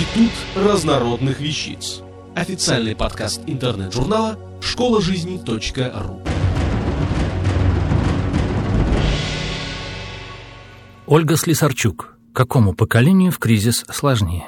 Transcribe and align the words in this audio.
Институт 0.00 0.32
разнородных 0.56 1.40
вещиц. 1.40 2.00
Официальный 2.34 2.96
подкаст 2.96 3.42
интернет-журнала 3.46 4.38
школа 4.62 5.02
жизни 5.02 5.38
.ру. 5.46 6.22
Ольга 11.06 11.36
Слесарчук. 11.36 12.16
Какому 12.32 12.72
поколению 12.72 13.30
в 13.30 13.38
кризис 13.38 13.84
сложнее? 13.90 14.46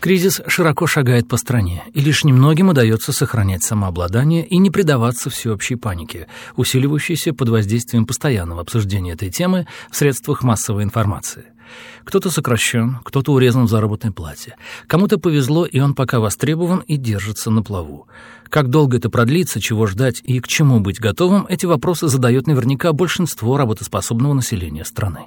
Кризис 0.00 0.40
широко 0.46 0.86
шагает 0.86 1.28
по 1.28 1.36
стране, 1.36 1.82
и 1.92 2.00
лишь 2.00 2.24
немногим 2.24 2.70
удается 2.70 3.12
сохранять 3.12 3.64
самообладание 3.64 4.46
и 4.46 4.56
не 4.56 4.70
предаваться 4.70 5.28
всеобщей 5.28 5.76
панике, 5.76 6.28
усиливающейся 6.56 7.34
под 7.34 7.50
воздействием 7.50 8.06
постоянного 8.06 8.62
обсуждения 8.62 9.12
этой 9.12 9.30
темы 9.30 9.66
в 9.90 9.96
средствах 9.96 10.42
массовой 10.42 10.84
информации. 10.84 11.53
Кто-то 12.04 12.30
сокращен, 12.30 12.98
кто-то 13.04 13.32
урезан 13.32 13.64
в 13.64 13.70
заработной 13.70 14.12
плате. 14.12 14.56
Кому-то 14.86 15.18
повезло, 15.18 15.66
и 15.66 15.80
он 15.80 15.94
пока 15.94 16.20
востребован 16.20 16.80
и 16.80 16.96
держится 16.96 17.50
на 17.50 17.62
плаву. 17.62 18.06
Как 18.48 18.68
долго 18.68 18.98
это 18.98 19.10
продлится, 19.10 19.60
чего 19.60 19.86
ждать 19.86 20.20
и 20.22 20.40
к 20.40 20.48
чему 20.48 20.80
быть 20.80 21.00
готовым, 21.00 21.46
эти 21.48 21.66
вопросы 21.66 22.08
задает 22.08 22.46
наверняка 22.46 22.92
большинство 22.92 23.56
работоспособного 23.56 24.34
населения 24.34 24.84
страны. 24.84 25.26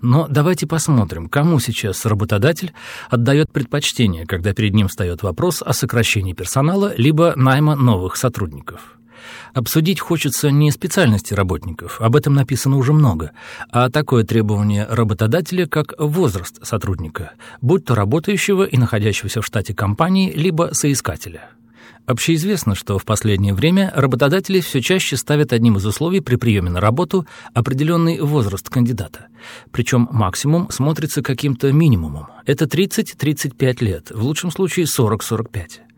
Но 0.00 0.26
давайте 0.28 0.66
посмотрим, 0.66 1.28
кому 1.28 1.60
сейчас 1.60 2.04
работодатель 2.04 2.72
отдает 3.08 3.52
предпочтение, 3.52 4.26
когда 4.26 4.52
перед 4.52 4.74
ним 4.74 4.88
встает 4.88 5.22
вопрос 5.22 5.62
о 5.62 5.72
сокращении 5.72 6.32
персонала 6.32 6.92
либо 6.96 7.34
найма 7.36 7.76
новых 7.76 8.16
сотрудников. 8.16 8.99
Обсудить 9.54 10.00
хочется 10.00 10.50
не 10.50 10.70
специальности 10.70 11.34
работников, 11.34 12.00
об 12.00 12.16
этом 12.16 12.34
написано 12.34 12.76
уже 12.76 12.92
много, 12.92 13.32
а 13.70 13.90
такое 13.90 14.24
требование 14.24 14.86
работодателя, 14.88 15.66
как 15.66 15.94
возраст 15.98 16.64
сотрудника, 16.64 17.32
будь 17.60 17.84
то 17.84 17.94
работающего 17.94 18.64
и 18.64 18.76
находящегося 18.76 19.42
в 19.42 19.46
штате 19.46 19.74
компании, 19.74 20.32
либо 20.32 20.70
соискателя. 20.72 21.50
Общеизвестно, 22.06 22.74
что 22.74 22.98
в 22.98 23.04
последнее 23.04 23.54
время 23.54 23.92
работодатели 23.94 24.60
все 24.60 24.80
чаще 24.80 25.16
ставят 25.16 25.52
одним 25.52 25.76
из 25.76 25.86
условий 25.86 26.20
при 26.20 26.34
приеме 26.36 26.70
на 26.70 26.80
работу 26.80 27.26
определенный 27.54 28.20
возраст 28.20 28.68
кандидата. 28.68 29.28
Причем 29.70 30.08
максимум 30.10 30.68
смотрится 30.70 31.22
каким-то 31.22 31.72
минимумом. 31.72 32.26
Это 32.46 32.64
30-35 32.64 33.84
лет, 33.84 34.10
в 34.10 34.24
лучшем 34.24 34.50
случае 34.50 34.86
40-45. 34.86 35.89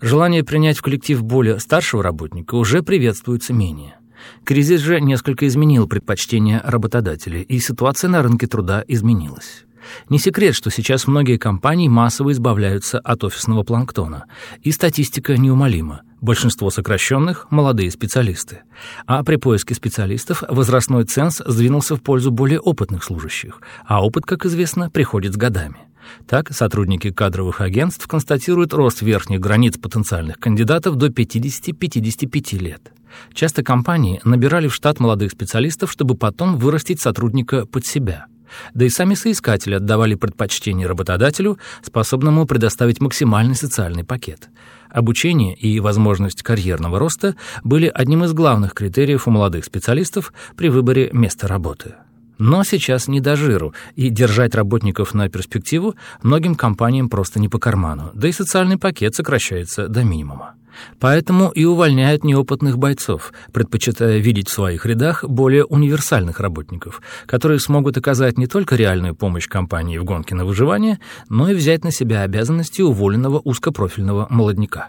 Желание 0.00 0.44
принять 0.44 0.78
в 0.78 0.82
коллектив 0.82 1.22
более 1.22 1.58
старшего 1.60 2.02
работника 2.02 2.54
уже 2.54 2.82
приветствуется 2.82 3.52
менее. 3.52 3.96
Кризис 4.44 4.80
же 4.80 5.00
несколько 5.00 5.46
изменил 5.46 5.86
предпочтения 5.86 6.60
работодателей, 6.64 7.42
и 7.42 7.58
ситуация 7.58 8.08
на 8.08 8.22
рынке 8.22 8.46
труда 8.46 8.84
изменилась. 8.86 9.64
Не 10.08 10.18
секрет, 10.18 10.54
что 10.54 10.70
сейчас 10.70 11.06
многие 11.06 11.38
компании 11.38 11.88
массово 11.88 12.32
избавляются 12.32 12.98
от 12.98 13.24
офисного 13.24 13.62
планктона, 13.62 14.26
и 14.62 14.72
статистика 14.72 15.36
неумолима. 15.36 16.02
Большинство 16.20 16.68
сокращенных– 16.70 17.46
молодые 17.50 17.90
специалисты. 17.90 18.60
А 19.06 19.24
при 19.24 19.36
поиске 19.36 19.74
специалистов 19.74 20.44
возрастной 20.48 21.04
ценз 21.04 21.40
сдвинулся 21.44 21.96
в 21.96 22.02
пользу 22.02 22.30
более 22.30 22.60
опытных 22.60 23.04
служащих, 23.04 23.62
а 23.86 24.04
опыт, 24.04 24.26
как 24.26 24.44
известно, 24.44 24.90
приходит 24.90 25.32
с 25.32 25.36
годами. 25.36 25.78
Так, 26.26 26.52
сотрудники 26.52 27.10
кадровых 27.10 27.60
агентств 27.60 28.06
констатируют 28.06 28.72
рост 28.72 29.02
верхних 29.02 29.40
границ 29.40 29.78
потенциальных 29.78 30.38
кандидатов 30.38 30.96
до 30.96 31.08
50-55 31.08 32.58
лет. 32.58 32.92
Часто 33.32 33.62
компании 33.62 34.20
набирали 34.24 34.68
в 34.68 34.74
штат 34.74 35.00
молодых 35.00 35.32
специалистов, 35.32 35.90
чтобы 35.90 36.14
потом 36.14 36.56
вырастить 36.56 37.00
сотрудника 37.00 37.66
под 37.66 37.86
себя. 37.86 38.26
Да 38.74 38.84
и 38.84 38.88
сами 38.88 39.14
соискатели 39.14 39.74
отдавали 39.74 40.14
предпочтение 40.14 40.86
работодателю, 40.86 41.58
способному 41.82 42.46
предоставить 42.46 43.00
максимальный 43.00 43.54
социальный 43.54 44.04
пакет. 44.04 44.48
Обучение 44.88 45.54
и 45.54 45.78
возможность 45.78 46.42
карьерного 46.42 46.98
роста 46.98 47.36
были 47.62 47.90
одним 47.92 48.24
из 48.24 48.32
главных 48.32 48.74
критериев 48.74 49.28
у 49.28 49.30
молодых 49.30 49.64
специалистов 49.64 50.32
при 50.56 50.68
выборе 50.68 51.10
места 51.12 51.46
работы. 51.46 51.94
Но 52.40 52.64
сейчас 52.64 53.06
не 53.06 53.20
до 53.20 53.36
жиру, 53.36 53.74
и 53.96 54.08
держать 54.08 54.54
работников 54.54 55.12
на 55.12 55.28
перспективу 55.28 55.94
многим 56.22 56.54
компаниям 56.54 57.10
просто 57.10 57.38
не 57.38 57.50
по 57.50 57.58
карману, 57.58 58.10
да 58.14 58.28
и 58.28 58.32
социальный 58.32 58.78
пакет 58.78 59.14
сокращается 59.14 59.88
до 59.88 60.04
минимума. 60.04 60.54
Поэтому 61.00 61.50
и 61.50 61.66
увольняют 61.66 62.24
неопытных 62.24 62.78
бойцов, 62.78 63.34
предпочитая 63.52 64.16
видеть 64.16 64.48
в 64.48 64.52
своих 64.52 64.86
рядах 64.86 65.22
более 65.22 65.66
универсальных 65.66 66.40
работников, 66.40 67.02
которые 67.26 67.60
смогут 67.60 67.98
оказать 67.98 68.38
не 68.38 68.46
только 68.46 68.74
реальную 68.74 69.14
помощь 69.14 69.46
компании 69.46 69.98
в 69.98 70.04
гонке 70.04 70.34
на 70.34 70.46
выживание, 70.46 70.98
но 71.28 71.50
и 71.50 71.54
взять 71.54 71.84
на 71.84 71.92
себя 71.92 72.22
обязанности 72.22 72.80
уволенного 72.80 73.38
узкопрофильного 73.44 74.28
молодняка. 74.30 74.88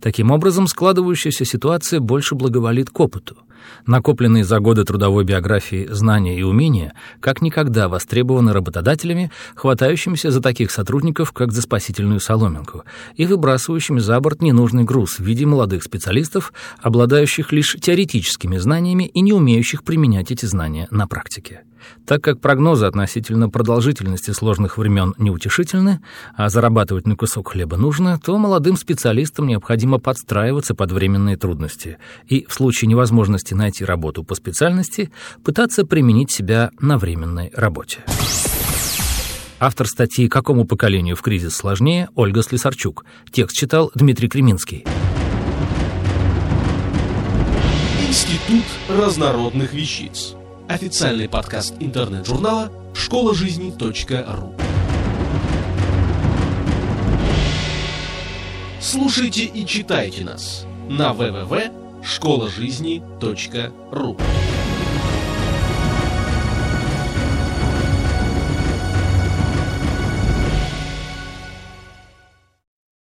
Таким 0.00 0.30
образом, 0.30 0.66
складывающаяся 0.66 1.44
ситуация 1.44 2.00
больше 2.00 2.34
благоволит 2.34 2.88
к 2.88 2.98
опыту. 2.98 3.36
Накопленные 3.86 4.44
за 4.44 4.58
годы 4.60 4.84
трудовой 4.84 5.24
биографии 5.24 5.86
знания 5.90 6.38
и 6.38 6.42
умения 6.42 6.94
как 7.20 7.42
никогда 7.42 7.88
востребованы 7.88 8.52
работодателями, 8.52 9.30
хватающимися 9.54 10.30
за 10.30 10.40
таких 10.40 10.70
сотрудников, 10.70 11.32
как 11.32 11.52
за 11.52 11.62
спасительную 11.62 12.20
соломинку, 12.20 12.84
и 13.16 13.26
выбрасывающими 13.26 14.00
за 14.00 14.20
борт 14.20 14.42
ненужный 14.42 14.84
груз 14.84 15.18
в 15.18 15.24
виде 15.24 15.46
молодых 15.46 15.82
специалистов, 15.82 16.52
обладающих 16.80 17.52
лишь 17.52 17.76
теоретическими 17.80 18.58
знаниями 18.58 19.04
и 19.04 19.20
не 19.20 19.32
умеющих 19.32 19.84
применять 19.84 20.30
эти 20.30 20.46
знания 20.46 20.88
на 20.90 21.06
практике. 21.06 21.62
Так 22.06 22.22
как 22.22 22.40
прогнозы 22.40 22.86
относительно 22.86 23.48
продолжительности 23.48 24.30
сложных 24.30 24.78
времен 24.78 25.14
неутешительны, 25.18 26.00
а 26.34 26.48
зарабатывать 26.48 27.06
на 27.06 27.16
кусок 27.16 27.52
хлеба 27.52 27.76
нужно, 27.76 28.18
то 28.18 28.36
молодым 28.38 28.76
специалистам 28.76 29.46
необходимо 29.46 29.98
подстраиваться 29.98 30.74
под 30.74 30.92
временные 30.92 31.36
трудности 31.36 31.98
и 32.26 32.46
в 32.48 32.54
случае 32.54 32.88
невозможности 32.88 33.47
найти 33.54 33.84
работу 33.84 34.24
по 34.24 34.34
специальности 34.34 35.10
пытаться 35.44 35.84
применить 35.84 36.30
себя 36.30 36.70
на 36.80 36.98
временной 36.98 37.50
работе. 37.54 38.00
Автор 39.60 39.88
статьи 39.88 40.28
«Какому 40.28 40.64
поколению 40.64 41.16
в 41.16 41.22
кризис 41.22 41.56
сложнее» 41.56 42.08
Ольга 42.14 42.42
Слесарчук. 42.42 43.04
Текст 43.32 43.56
читал 43.56 43.90
Дмитрий 43.94 44.28
Креминский. 44.28 44.84
Институт 48.06 48.64
разнородных 48.88 49.72
вещиц. 49.72 50.34
Официальный 50.68 51.28
подкаст 51.28 51.74
интернет-журнала 51.80 52.70
школа 52.94 53.34
жизни 53.34 53.74
.ру. 53.80 54.54
Слушайте 58.80 59.44
и 59.44 59.66
читайте 59.66 60.24
нас 60.24 60.66
на 60.88 61.12
www.школажизни.ру. 62.02 64.16